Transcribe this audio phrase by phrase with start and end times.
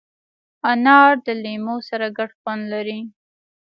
[0.71, 2.99] انار د لیمو سره ګډ خوند لري.